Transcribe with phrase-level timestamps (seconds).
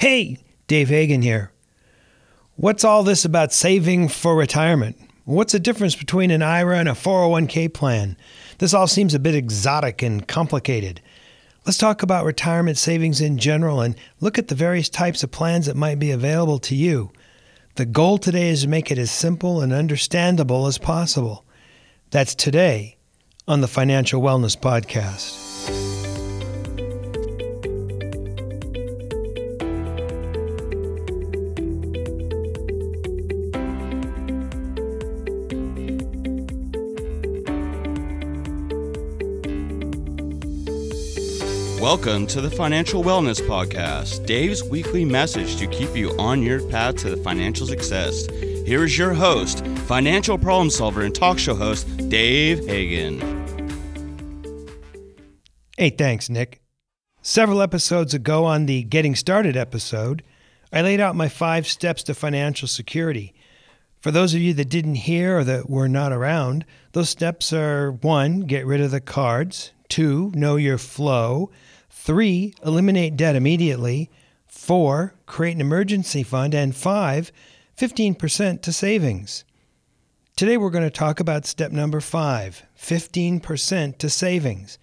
[0.00, 1.52] Hey, Dave Hagan here.
[2.56, 4.96] What's all this about saving for retirement?
[5.26, 8.16] What's the difference between an IRA and a 401k plan?
[8.56, 11.02] This all seems a bit exotic and complicated.
[11.66, 15.66] Let's talk about retirement savings in general and look at the various types of plans
[15.66, 17.12] that might be available to you.
[17.74, 21.44] The goal today is to make it as simple and understandable as possible.
[22.10, 22.96] That's today
[23.46, 25.49] on the Financial Wellness Podcast.
[41.80, 46.96] Welcome to the Financial Wellness Podcast, Dave's weekly message to keep you on your path
[46.96, 48.26] to financial success.
[48.66, 53.18] Here is your host, financial problem solver and talk show host, Dave Hagan.
[55.78, 56.60] Hey, thanks, Nick.
[57.22, 60.22] Several episodes ago on the Getting Started episode,
[60.70, 63.32] I laid out my five steps to financial security.
[64.00, 67.90] For those of you that didn't hear or that were not around, those steps are
[67.90, 71.50] one, get rid of the cards, two, know your flow,
[72.02, 74.08] Three, eliminate debt immediately.
[74.46, 76.54] Four, create an emergency fund.
[76.54, 77.30] And five,
[77.76, 79.44] 15% to savings.
[80.34, 84.78] Today we're going to talk about step number five 15% to savings.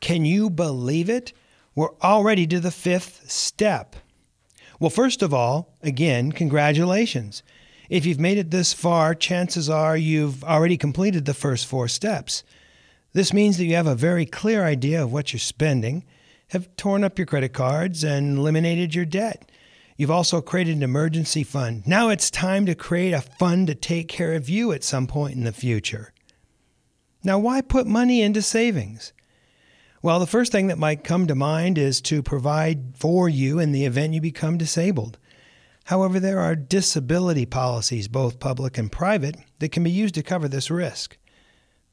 [0.00, 1.34] Can you believe it?
[1.74, 3.94] We're already to the fifth step.
[4.80, 7.42] Well, first of all, again, congratulations.
[7.90, 12.42] If you've made it this far, chances are you've already completed the first four steps.
[13.12, 16.04] This means that you have a very clear idea of what you're spending
[16.48, 19.50] have torn up your credit cards and eliminated your debt.
[19.96, 21.86] You've also created an emergency fund.
[21.86, 25.34] Now it's time to create a fund to take care of you at some point
[25.34, 26.12] in the future.
[27.24, 29.12] Now, why put money into savings?
[30.00, 33.72] Well, the first thing that might come to mind is to provide for you in
[33.72, 35.18] the event you become disabled.
[35.86, 40.46] However, there are disability policies, both public and private, that can be used to cover
[40.46, 41.18] this risk.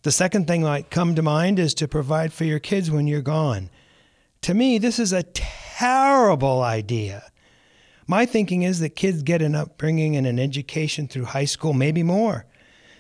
[0.04, 3.08] The second thing that might come to mind is to provide for your kids when
[3.08, 3.72] you're gone.
[4.46, 7.32] To me, this is a terrible idea.
[8.06, 12.04] My thinking is that kids get an upbringing and an education through high school, maybe
[12.04, 12.46] more.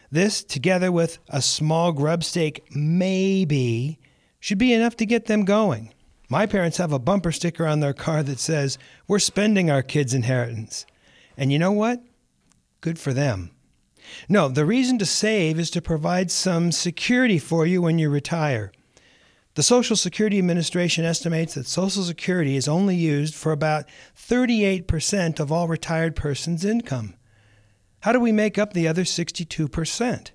[0.09, 3.99] This, together with a small grub stake, maybe,
[4.39, 5.93] should be enough to get them going.
[6.29, 10.15] My parents have a bumper sticker on their car that says, We're spending our kids'
[10.15, 10.87] inheritance.
[11.37, 12.01] And you know what?
[12.81, 13.51] Good for them.
[14.27, 18.71] No, the reason to save is to provide some security for you when you retire.
[19.55, 23.85] The Social Security Administration estimates that Social Security is only used for about
[24.17, 27.15] 38% of all retired persons' income.
[28.01, 30.31] How do we make up the other 62%?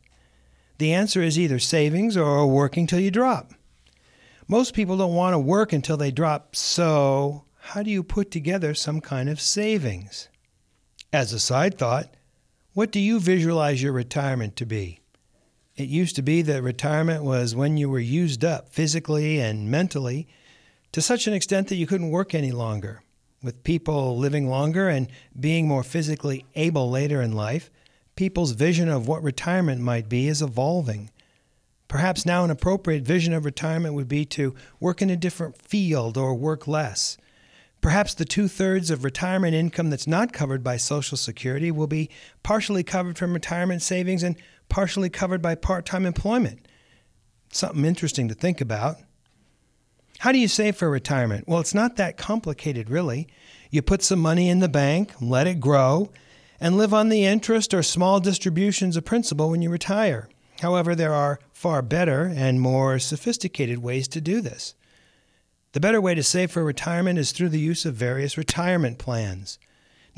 [0.79, 3.53] The answer is either savings or working till you drop.
[4.49, 8.73] Most people don't want to work until they drop, so how do you put together
[8.73, 10.31] some kind of savings?
[11.13, 12.15] As a side thought,
[12.73, 15.00] what do you visualize your retirement to be?
[15.81, 20.29] It used to be that retirement was when you were used up physically and mentally
[20.93, 23.03] to such an extent that you couldn't work any longer.
[23.43, 25.09] With people living longer and
[25.39, 27.71] being more physically able later in life,
[28.15, 31.09] people's vision of what retirement might be is evolving.
[31.89, 36.19] Perhaps now an appropriate vision of retirement would be to work in a different field
[36.19, 37.17] or work less.
[37.81, 42.11] Perhaps the two thirds of retirement income that's not covered by Social Security will be
[42.43, 44.37] partially covered from retirement savings and
[44.71, 46.67] partially covered by part time employment.
[47.53, 48.97] Something interesting to think about.
[50.21, 51.49] How do you save for retirement?
[51.49, 53.27] Well, it's not that complicated, really.
[53.71, 56.11] You put some money in the bank, let it grow,
[56.61, 60.29] and live on the interest or small distributions of principal when you retire.
[60.61, 64.75] However, there are far better and more sophisticated ways to do this.
[65.73, 69.59] The better way to save for retirement is through the use of various retirement plans.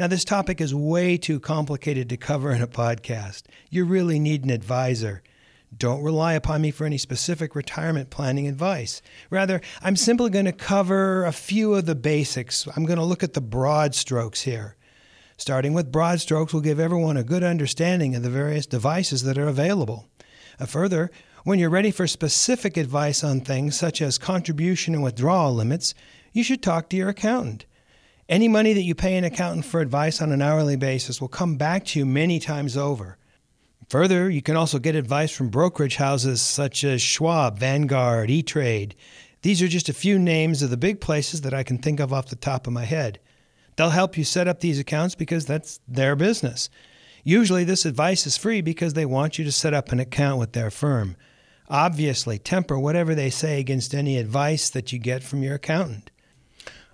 [0.02, 3.44] Now, this topic is way too complicated to cover in a podcast.
[3.70, 5.22] You really need an advisor.
[5.78, 9.00] Don't rely upon me for any specific retirement planning advice.
[9.30, 12.66] Rather, I'm simply going to cover a few of the basics.
[12.74, 14.74] I'm going to look at the broad strokes here.
[15.36, 19.38] Starting with broad strokes will give everyone a good understanding of the various devices that
[19.38, 20.08] are available.
[20.58, 21.12] Uh, further,
[21.44, 25.94] when you're ready for specific advice on things such as contribution and withdrawal limits,
[26.32, 27.66] you should talk to your accountant.
[28.28, 31.56] Any money that you pay an accountant for advice on an hourly basis will come
[31.56, 33.18] back to you many times over.
[33.88, 38.94] Further, you can also get advice from brokerage houses such as Schwab, Vanguard, E Trade.
[39.42, 42.12] These are just a few names of the big places that I can think of
[42.12, 43.18] off the top of my head.
[43.76, 46.70] They'll help you set up these accounts because that's their business.
[47.24, 50.52] Usually, this advice is free because they want you to set up an account with
[50.52, 51.16] their firm.
[51.68, 56.11] Obviously, temper whatever they say against any advice that you get from your accountant.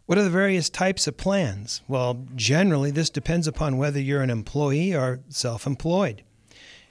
[0.08, 1.82] What are the various types of plans?
[1.86, 6.22] Well, generally, this depends upon whether you're an employee or self employed.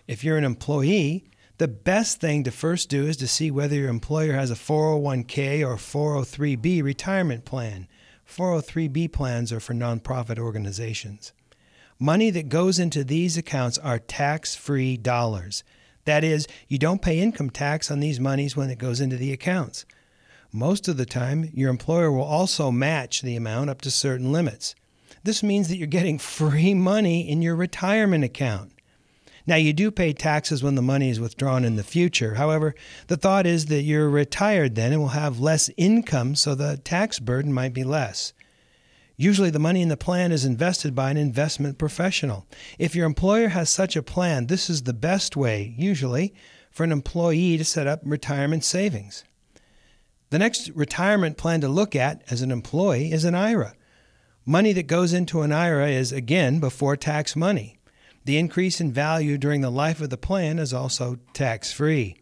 [0.07, 1.25] If you're an employee,
[1.57, 5.67] the best thing to first do is to see whether your employer has a 401k
[5.67, 7.87] or 403b retirement plan.
[8.29, 11.33] 403b plans are for nonprofit organizations.
[11.97, 15.63] Money that goes into these accounts are tax free dollars.
[16.05, 19.33] That is, you don't pay income tax on these monies when it goes into the
[19.33, 19.85] accounts.
[20.51, 24.75] Most of the time, your employer will also match the amount up to certain limits.
[25.23, 28.71] This means that you're getting free money in your retirement account.
[29.45, 32.35] Now, you do pay taxes when the money is withdrawn in the future.
[32.35, 32.75] However,
[33.07, 37.19] the thought is that you're retired then and will have less income, so the tax
[37.19, 38.33] burden might be less.
[39.15, 42.45] Usually, the money in the plan is invested by an investment professional.
[42.77, 46.33] If your employer has such a plan, this is the best way, usually,
[46.69, 49.23] for an employee to set up retirement savings.
[50.29, 53.73] The next retirement plan to look at as an employee is an IRA.
[54.45, 57.79] Money that goes into an IRA is, again, before tax money.
[58.25, 62.17] The increase in value during the life of the plan is also tax free.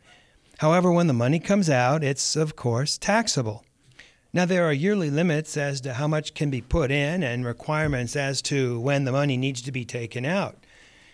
[0.60, 3.66] However, when the money comes out, it's, of course, taxable.
[4.32, 8.16] Now, there are yearly limits as to how much can be put in and requirements
[8.16, 10.58] as to when the money needs to be taken out.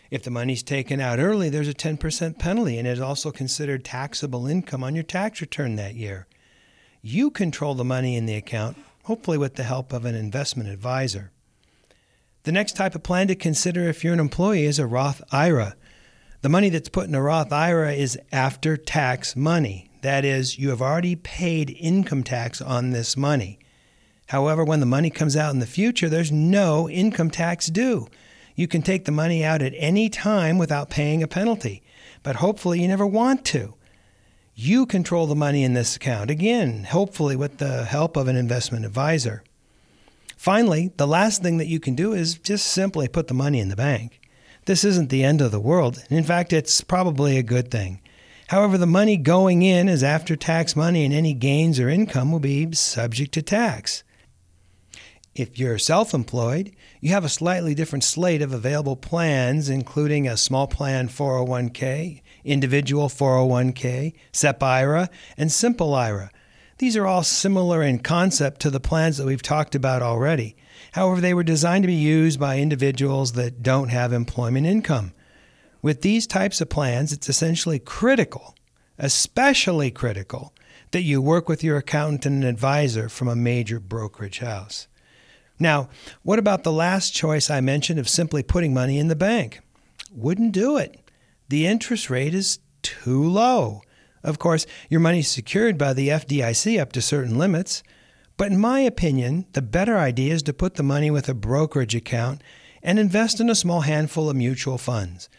[0.10, 3.86] If the money's taken out early, there's a 10% penalty, and it is also considered
[3.86, 6.28] taxable income on your tax return that year.
[7.04, 11.32] You control the money in the account, hopefully with the help of an investment advisor.
[12.44, 15.76] The next type of plan to consider if you're an employee is a Roth IRA.
[16.42, 19.90] The money that's put in a Roth IRA is after tax money.
[20.02, 23.58] That is, you have already paid income tax on this money.
[24.28, 28.08] However, when the money comes out in the future, there's no income tax due.
[28.56, 31.82] You can take the money out at any time without paying a penalty,
[32.22, 33.74] but hopefully you never want to.
[34.64, 38.86] You control the money in this account, again, hopefully with the help of an investment
[38.86, 39.44] advisor.
[40.38, 43.70] Finally, the last thing that you can do is just simply put the money in
[43.70, 44.22] the bank.
[44.66, 46.04] This isn't the end of the world.
[46.12, 48.02] In fact, it's probably a good thing.
[48.50, 52.40] However, the money going in is after tax money, and any gains or income will
[52.40, 54.04] be subject to tax.
[55.34, 60.38] If you're self employed, you have a slightly different slate of available plans, including a
[60.38, 66.32] small plan 401k, individual 401k, SEP IRA, and Simple IRA.
[66.78, 70.56] These are all similar in concept to the plans that we've talked about already.
[70.94, 75.14] However, they were designed to be used by individuals that don't have employment income.
[75.82, 78.56] With these types of plans, it's essentially critical,
[78.98, 80.54] especially critical,
[80.92, 84.88] that you work with your accountant and advisor from a major brokerage house.
[85.60, 85.90] Now,
[86.24, 89.60] what about the last choice I mentioned of simply putting money in the bank?
[90.12, 91.00] Wouldn't do it
[91.52, 93.82] the interest rate is too low.
[94.24, 97.84] Of course, your money is secured by the FDIC up to certain limits,
[98.38, 101.94] but in my opinion, the better idea is to put the money with a brokerage
[101.94, 102.42] account
[102.82, 105.30] and invest in a small handful of mutual funds.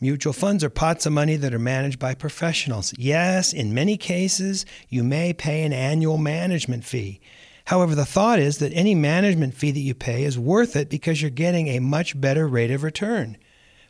[0.00, 2.94] Mutual funds are pots of money that are managed by professionals.
[2.96, 7.20] Yes, in many cases, you may pay an annual management fee.
[7.64, 11.20] However, the thought is that any management fee that you pay is worth it because
[11.20, 13.36] you're getting a much better rate of return.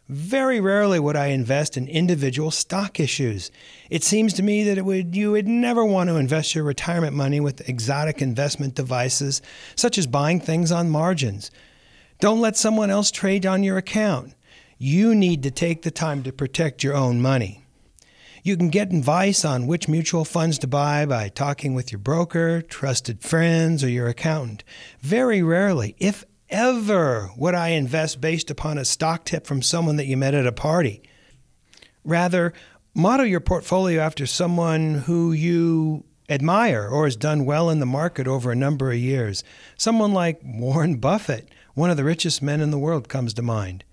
[0.09, 3.51] Very rarely would I invest in individual stock issues.
[3.91, 7.41] It seems to me that would, you would never want to invest your retirement money
[7.41, 9.43] with exotic investment devices,
[9.77, 11.51] such as buying things on margins.
[12.21, 14.33] Don't let someone else trade on your account.
[14.79, 17.67] You need to take the time to protect your own money.
[18.43, 22.63] You can get advice on which mutual funds to buy by talking with your broker,
[22.63, 24.65] trusted friends, or your accountant.
[25.01, 30.07] Very rarely, if ever would I invest based upon a stock tip from someone that
[30.07, 31.03] you met at a party.
[32.05, 32.53] Rather,
[32.95, 38.27] model your portfolio after someone who you admire or has done well in the market
[38.27, 39.43] over a number of years.
[39.77, 43.85] Someone like Warren Buffett, one of the richest men in the world, comes to mind.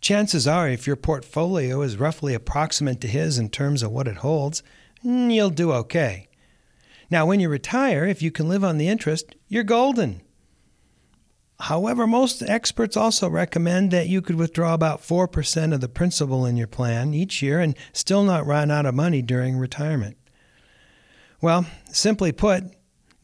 [0.00, 4.16] Chances are, if your portfolio is roughly approximate to his in terms of what it
[4.16, 4.62] holds,
[5.04, 6.28] mm, you'll do okay.
[7.08, 10.22] Now, when you retire, if you can live on the interest, you're golden.
[11.62, 16.56] However, most experts also recommend that you could withdraw about 4% of the principal in
[16.56, 20.16] your plan each year and still not run out of money during retirement.
[21.40, 22.64] Well, simply put,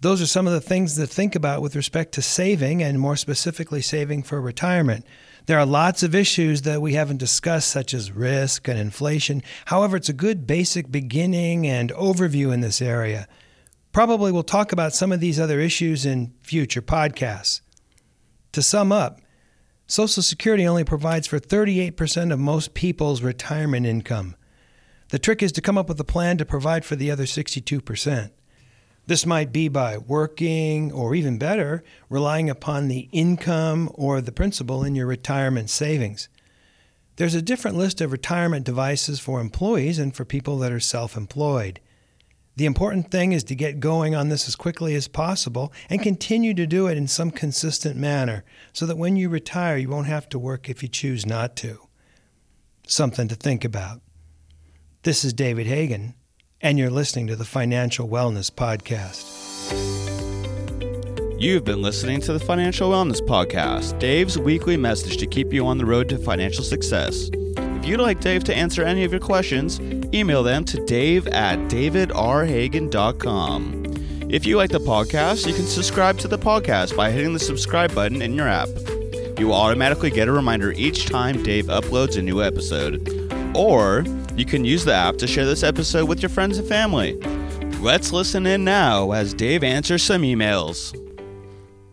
[0.03, 3.17] those are some of the things to think about with respect to saving and more
[3.17, 5.05] specifically saving for retirement.
[5.47, 9.43] There are lots of issues that we haven't discussed, such as risk and inflation.
[9.65, 13.27] However, it's a good basic beginning and overview in this area.
[13.91, 17.63] Probably we'll talk about some of these other issues in future podcasts.
[18.53, 19.21] To sum up,
[19.87, 24.37] Social Security only provides for 38% of most people's retirement income.
[25.11, 28.31] The trick is to come up with a plan to provide for the other 62%.
[29.07, 34.85] This might be by working, or even better, relying upon the income or the principal
[34.85, 36.29] in your retirement savings.
[37.17, 41.17] There's a different list of retirement devices for employees and for people that are self
[41.17, 41.81] employed.
[42.59, 46.55] The important thing is to get going on this as quickly as possible and continue
[46.55, 50.29] to do it in some consistent manner so that when you retire, you won't have
[50.31, 51.79] to work if you choose not to.
[52.85, 54.01] Something to think about.
[55.05, 56.15] This is David Hagan,
[56.61, 59.23] and you're listening to the Financial Wellness Podcast.
[61.41, 65.79] You've been listening to the Financial Wellness Podcast, Dave's weekly message to keep you on
[65.79, 67.31] the road to financial success.
[67.57, 69.79] If you'd like Dave to answer any of your questions,
[70.15, 73.85] email them to dave at davidrhagan.com.
[74.31, 77.95] If you like the podcast, you can subscribe to the podcast by hitting the subscribe
[77.95, 78.69] button in your app.
[79.39, 83.09] You will automatically get a reminder each time Dave uploads a new episode.
[83.57, 84.05] Or
[84.37, 87.15] you can use the app to share this episode with your friends and family.
[87.81, 90.95] Let's listen in now as Dave answers some emails.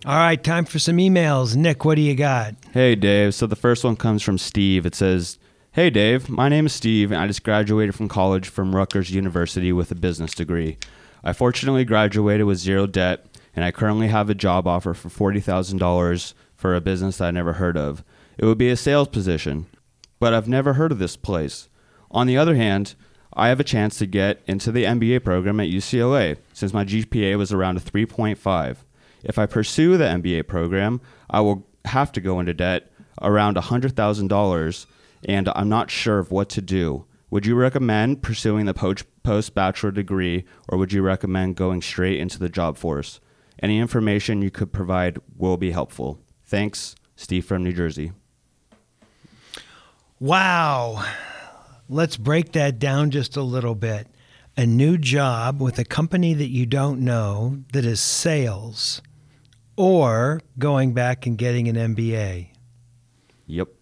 [0.05, 1.55] All right, time for some emails.
[1.55, 2.55] Nick, what do you got?
[2.73, 3.33] Hey, Dave.
[3.33, 4.85] So the first one comes from Steve.
[4.85, 5.39] It says,
[5.75, 6.29] Hey, Dave.
[6.29, 9.95] My name is Steve, and I just graduated from college from Rutgers University with a
[9.95, 10.77] business degree.
[11.21, 16.33] I fortunately graduated with zero debt, and I currently have a job offer for $40,000
[16.55, 18.05] for a business that I never heard of.
[18.37, 19.65] It would be a sales position,
[20.17, 21.67] but I've never heard of this place.
[22.09, 22.95] On the other hand,
[23.33, 27.37] I have a chance to get into the MBA program at UCLA since my GPA
[27.37, 28.77] was around a 3.5.
[29.25, 32.89] If I pursue the MBA program, I will have to go into debt
[33.21, 34.85] around $100,000
[35.25, 37.05] and I'm not sure of what to do.
[37.31, 42.39] Would you recommend pursuing the post bachelor degree, or would you recommend going straight into
[42.39, 43.19] the job force?
[43.61, 46.19] Any information you could provide will be helpful.
[46.45, 48.11] Thanks, Steve from New Jersey.
[50.19, 51.03] Wow.
[51.89, 54.07] Let's break that down just a little bit.
[54.55, 59.01] A new job with a company that you don't know that is sales,
[59.75, 62.49] or going back and getting an MBA.
[63.47, 63.74] Yep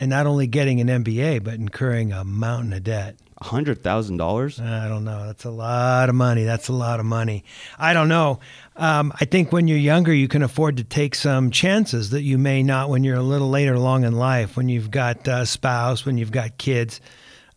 [0.00, 3.16] and not only getting an MBA, but incurring a mountain of debt.
[3.42, 4.58] hundred thousand dollars?
[4.58, 5.26] I don't know.
[5.26, 6.44] That's a lot of money.
[6.44, 7.44] That's a lot of money.
[7.78, 8.40] I don't know.
[8.76, 12.38] Um, I think when you're younger, you can afford to take some chances that you
[12.38, 16.06] may not when you're a little later along in life, when you've got a spouse,
[16.06, 17.00] when you've got kids.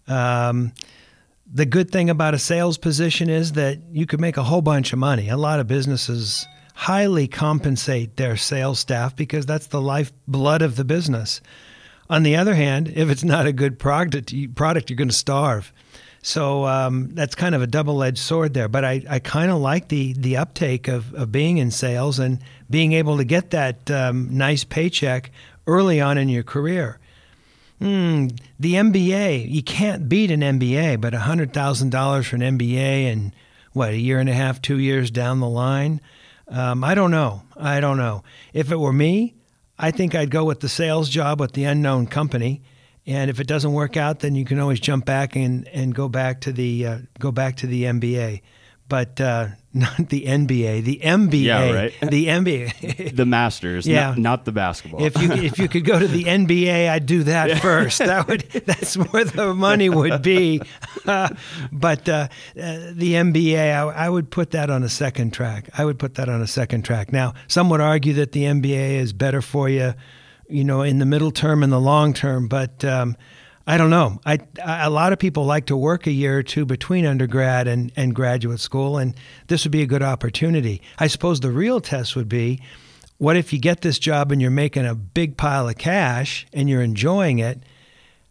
[0.08, 0.74] Um,
[1.52, 4.92] the good thing about a sales position is that you could make a whole bunch
[4.92, 5.30] of money.
[5.30, 10.84] A lot of businesses highly compensate their sales staff because that's the lifeblood of the
[10.84, 11.40] business.
[12.14, 15.74] On the other hand, if it's not a good product, product you're going to starve.
[16.22, 18.68] So um, that's kind of a double-edged sword there.
[18.68, 22.38] But I, I kind of like the the uptake of, of being in sales and
[22.70, 25.32] being able to get that um, nice paycheck
[25.66, 27.00] early on in your career.
[27.82, 33.34] Mm, the MBA, you can't beat an MBA, but $100,000 for an MBA and
[33.72, 36.00] what, a year and a half, two years down the line?
[36.48, 37.42] Um, I don't know.
[37.58, 38.24] I don't know.
[38.54, 39.34] If it were me,
[39.78, 42.62] I think I'd go with the sales job with the unknown company.
[43.06, 46.08] And if it doesn't work out, then you can always jump back and, and go
[46.08, 48.42] back to the uh, go back to the MBA
[48.94, 51.94] but uh, not the NBA, the MBA, yeah, right.
[52.00, 55.04] the MBA, the Masters, yeah, not, not, the basketball.
[55.04, 57.60] if you if you could go to the NBA, I'd do that yeah.
[57.60, 57.98] first.
[57.98, 60.62] That would that's where the money would be.
[61.08, 61.30] Uh,
[61.72, 65.72] but uh, uh the MBA, I, I, would put that on a second track.
[65.76, 67.12] I would put that on a second track.
[67.12, 69.96] Now, some would argue that the MBA is better for you,
[70.48, 73.18] you know, in the middle term and the long term, but um,
[73.66, 74.20] I don't know.
[74.26, 77.68] I, I, a lot of people like to work a year or two between undergrad
[77.68, 79.16] and, and graduate school, and
[79.48, 80.82] this would be a good opportunity.
[81.00, 82.62] I suppose the real test would be
[83.18, 86.70] what if you get this job and you're making a big pile of cash and
[86.70, 87.64] you're enjoying it?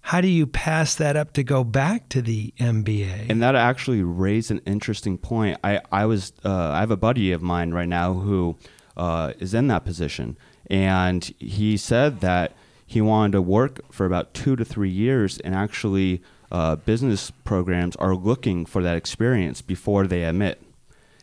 [0.03, 3.31] How do you pass that up to go back to the MBA?
[3.31, 5.59] And that actually raised an interesting point.
[5.65, 8.59] I, I was uh, I have a buddy of mine right now who
[8.97, 10.37] uh, is in that position,
[10.69, 12.53] and he said that
[12.93, 17.97] he wanted to work for about two to three years and actually uh, business programs
[17.97, 20.63] are looking for that experience before they admit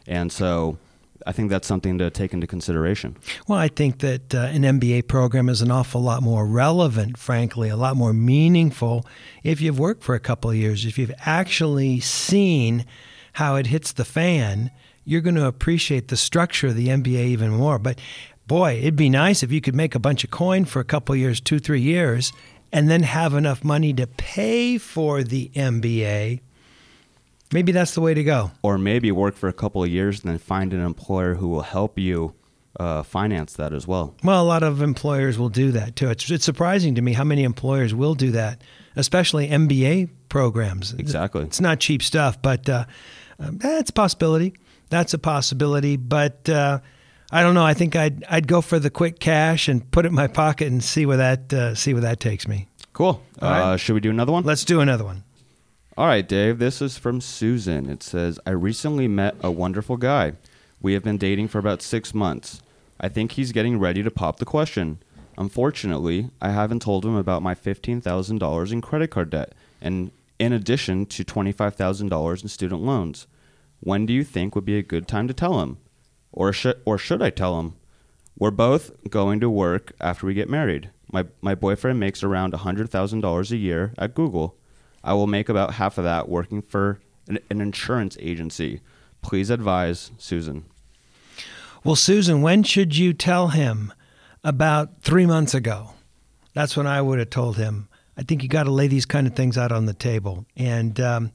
[0.07, 0.77] and so
[1.27, 3.17] I think that's something to take into consideration.
[3.47, 7.69] Well, I think that uh, an MBA program is an awful lot more relevant, frankly,
[7.69, 9.05] a lot more meaningful
[9.43, 10.85] if you've worked for a couple of years.
[10.85, 12.85] If you've actually seen
[13.33, 14.71] how it hits the fan,
[15.03, 17.77] you're going to appreciate the structure of the MBA even more.
[17.77, 17.99] But
[18.49, 21.15] boy, it'd be nice if you could make a bunch of coin for a couple
[21.15, 22.33] years, two, three years,
[22.73, 26.41] and then have enough money to pay for the MBA.
[27.53, 28.51] Maybe that's the way to go.
[28.61, 31.61] Or maybe work for a couple of years and then find an employer who will
[31.61, 32.33] help you
[32.79, 34.15] uh, finance that as well.
[34.23, 36.09] Well, a lot of employers will do that too.
[36.09, 38.61] It's, it's surprising to me how many employers will do that,
[38.95, 40.93] especially MBA programs.
[40.93, 41.43] Exactly.
[41.43, 42.85] It's not cheap stuff, but uh,
[43.39, 44.55] um, that's a possibility.
[44.89, 45.97] that's a possibility.
[45.97, 46.79] But uh,
[47.31, 47.65] I don't know.
[47.65, 50.67] I think I'd I'd go for the quick cash and put it in my pocket
[50.67, 52.67] and see where that uh, see where that takes me.
[52.93, 53.21] Cool.
[53.41, 53.61] Right.
[53.61, 54.43] Uh, should we do another one?
[54.43, 55.23] Let's do another one.
[55.97, 56.59] All right, Dave.
[56.59, 57.89] This is from Susan.
[57.89, 60.33] It says, I recently met a wonderful guy.
[60.81, 62.61] We have been dating for about six months.
[62.99, 64.99] I think he's getting ready to pop the question.
[65.37, 71.05] Unfortunately, I haven't told him about my $15,000 in credit card debt, and in addition
[71.07, 73.27] to $25,000 in student loans.
[73.81, 75.77] When do you think would be a good time to tell him?
[76.31, 77.75] Or, sh- or should I tell him?
[78.37, 80.89] We're both going to work after we get married.
[81.11, 84.55] My, my boyfriend makes around $100,000 a year at Google.
[85.03, 88.81] I will make about half of that working for an, an insurance agency.
[89.21, 90.65] Please advise Susan.
[91.83, 93.93] Well, Susan, when should you tell him?
[94.41, 95.91] About three months ago.
[96.53, 97.89] That's when I would have told him.
[98.17, 100.45] I think you got to lay these kind of things out on the table.
[100.55, 101.31] And um,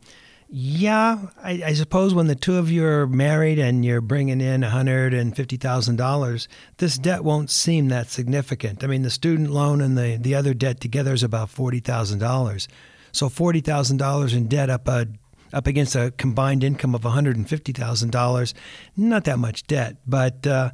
[0.57, 4.61] yeah, I, I, suppose when the two of you are married and you're bringing in
[4.61, 8.85] $150,000, this debt won't seem that significant.
[8.85, 12.69] I mean, the student loan and the, the other debt together is about $40,000.
[13.11, 15.09] So $40,000 in debt up a
[15.53, 18.55] up against a combined income of $150,000,
[18.97, 19.97] not that much debt.
[20.07, 20.71] But uh,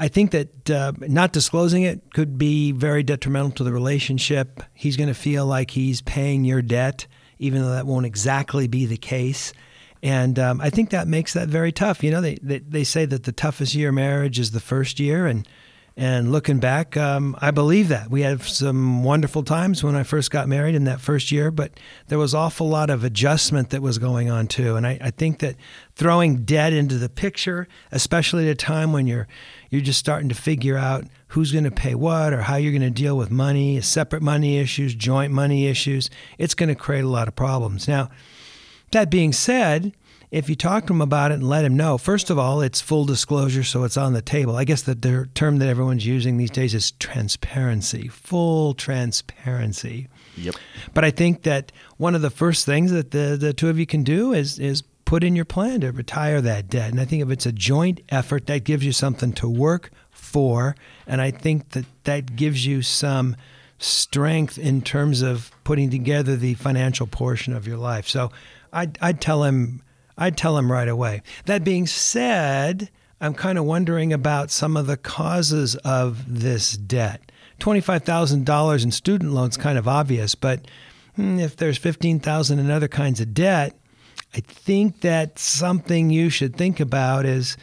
[0.00, 4.60] I think that uh, not disclosing it could be very detrimental to the relationship.
[4.74, 7.06] He's going to feel like he's paying your debt,
[7.38, 9.52] even though that won't exactly be the case.
[10.02, 12.04] And um, I think that makes that very tough.
[12.04, 15.00] You know, they, they, they say that the toughest year of marriage is the first
[15.00, 15.46] year, and
[15.98, 18.08] and looking back, um, I believe that.
[18.08, 21.72] We had some wonderful times when I first got married in that first year, but
[22.06, 24.76] there was awful lot of adjustment that was going on too.
[24.76, 25.56] And I, I think that
[25.96, 29.26] throwing debt into the picture, especially at a time when you're
[29.70, 32.80] you're just starting to figure out who's going to pay what or how you're going
[32.80, 37.08] to deal with money, separate money issues, joint money issues, it's going to create a
[37.08, 37.88] lot of problems.
[37.88, 38.08] Now,
[38.90, 39.92] that being said,
[40.30, 42.80] if you talk to him about it and let him know, first of all, it's
[42.80, 44.56] full disclosure, so it's on the table.
[44.56, 50.08] I guess that the term that everyone's using these days is transparency, full transparency.
[50.36, 50.54] Yep.
[50.92, 53.86] But I think that one of the first things that the, the two of you
[53.86, 56.90] can do is is put in your plan to retire that debt.
[56.90, 60.76] And I think if it's a joint effort, that gives you something to work for.
[61.06, 63.34] And I think that that gives you some
[63.78, 68.06] strength in terms of putting together the financial portion of your life.
[68.06, 68.30] So
[68.72, 69.82] I'd, I'd tell him
[70.18, 71.22] I'd tell him right away.
[71.46, 77.30] That being said, I'm kind of wondering about some of the causes of this debt.
[77.60, 80.66] $25,000 in student loans kind of obvious, but
[81.14, 83.78] hmm, if there's 15,000 in other kinds of debt,
[84.34, 87.56] I think that something you should think about is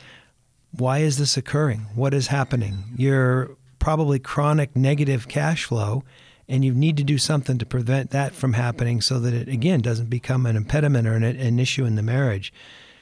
[0.72, 1.88] why is this occurring?
[1.94, 2.84] What is happening?
[2.96, 6.04] You're probably chronic negative cash flow
[6.48, 9.82] and you need to do something to prevent that from happening so that it again
[9.82, 12.54] doesn't become an impediment or an, an issue in the marriage.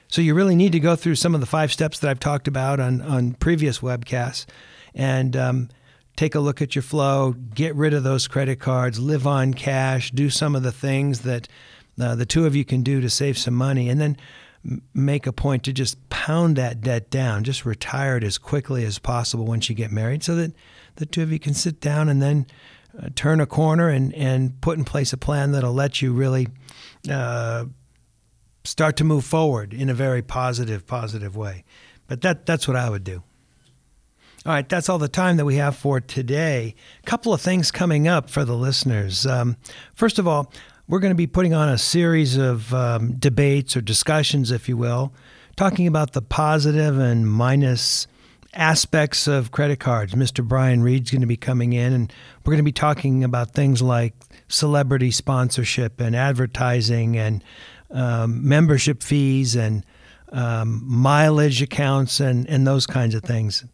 [0.08, 2.47] So you really need to go through some of the five steps that i've talked
[2.47, 4.45] about on, on previous webcasts
[4.93, 5.69] and um,
[6.15, 10.12] take a look at your flow get rid of those credit cards live on cash
[10.12, 11.47] do some of the things that
[11.99, 14.17] uh, the two of you can do to save some money and then
[14.93, 17.43] make a point to just pound that debt down.
[17.43, 20.53] Just retire it as quickly as possible once you get married so that
[20.95, 22.47] the two of you can sit down and then
[22.97, 26.47] uh, turn a corner and, and put in place a plan that'll let you really
[27.10, 27.65] uh,
[28.63, 31.63] start to move forward in a very positive, positive way.
[32.08, 33.23] But that, that's what I would do.
[34.45, 36.75] All right, that's all the time that we have for today.
[37.01, 39.25] A couple of things coming up for the listeners.
[39.25, 39.56] Um,
[39.95, 40.51] first of all,
[40.88, 44.75] we're going to be putting on a series of um, debates or discussions, if you
[44.75, 45.13] will,
[45.56, 48.06] talking about the positive and minus
[48.53, 50.13] aspects of credit cards.
[50.13, 50.45] Mr.
[50.45, 52.13] Brian Reed's going to be coming in, and
[52.45, 54.13] we're going to be talking about things like
[54.47, 57.43] celebrity sponsorship and advertising and
[57.91, 59.85] um, membership fees and
[60.31, 63.65] um, mileage accounts and, and those kinds of things.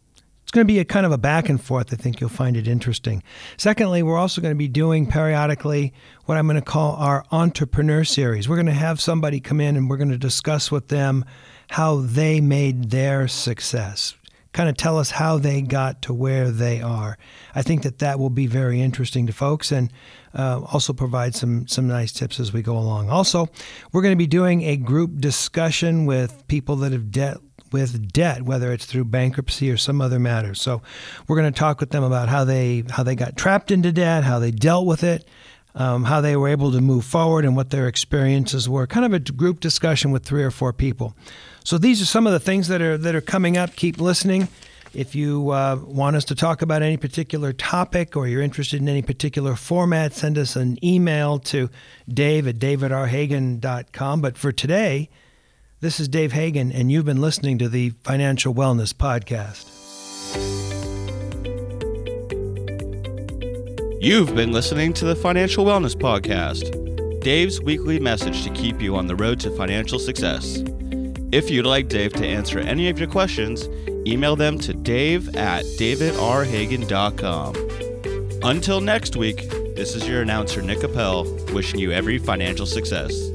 [0.42, 1.92] It's going to be a kind of a back and forth.
[1.92, 3.22] I think you'll find it interesting.
[3.56, 8.02] Secondly, we're also going to be doing periodically what I'm going to call our entrepreneur
[8.02, 8.48] series.
[8.48, 11.24] We're going to have somebody come in and we're going to discuss with them
[11.70, 14.16] how they made their success
[14.52, 17.16] kind of tell us how they got to where they are.
[17.54, 19.92] I think that that will be very interesting to folks and
[20.34, 23.10] uh, also provide some some nice tips as we go along.
[23.10, 23.48] Also,
[23.92, 27.38] we're going to be doing a group discussion with people that have debt
[27.72, 30.54] with debt, whether it's through bankruptcy or some other matter.
[30.54, 30.82] So,
[31.28, 34.24] we're going to talk with them about how they how they got trapped into debt,
[34.24, 35.26] how they dealt with it.
[35.74, 38.88] Um, how they were able to move forward and what their experiences were.
[38.88, 41.14] Kind of a group discussion with three or four people.
[41.62, 43.76] So these are some of the things that are that are coming up.
[43.76, 44.48] Keep listening.
[44.92, 48.88] If you uh, want us to talk about any particular topic or you're interested in
[48.88, 51.70] any particular format, send us an email to
[52.12, 54.20] dave at davidrhagan.com.
[54.20, 55.08] But for today,
[55.80, 60.79] This is Dave Hagan, and you've been listening to the Financial Wellness Podcast.
[64.02, 69.06] You've been listening to the Financial Wellness Podcast, Dave's weekly message to keep you on
[69.06, 70.64] the road to financial success.
[71.32, 73.68] If you'd like Dave to answer any of your questions,
[74.06, 77.54] email them to dave at davidrhagan.com.
[78.42, 83.29] Until next week, this is your announcer, Nick Appel, wishing you every financial success.